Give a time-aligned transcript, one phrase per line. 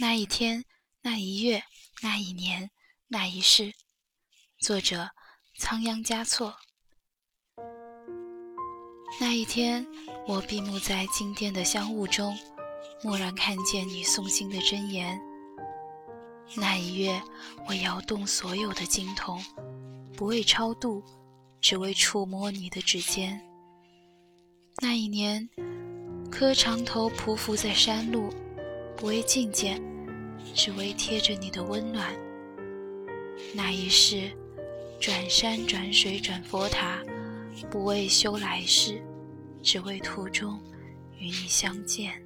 [0.00, 0.64] 那一天，
[1.02, 1.62] 那一月，
[2.02, 2.70] 那一年，
[3.08, 3.70] 那一世。
[4.58, 5.10] 作者：
[5.58, 6.56] 仓央嘉措。
[9.20, 9.86] 那一天，
[10.26, 12.34] 我闭目在静电的香雾中，
[13.04, 15.20] 蓦然看见你诵经的真言。
[16.56, 17.20] 那一月，
[17.68, 19.38] 我摇动所有的经筒，
[20.16, 21.04] 不为超度，
[21.60, 23.38] 只为触摸你的指尖。
[24.80, 25.46] 那一年，
[26.32, 28.30] 磕长头匍匐在山路，
[28.96, 29.89] 不为觐见。
[30.54, 32.14] 只为贴着你的温暖。
[33.54, 34.30] 那一世，
[35.00, 37.02] 转山转水转佛塔，
[37.70, 39.02] 不为修来世，
[39.62, 40.60] 只为途中
[41.18, 42.22] 与你相见。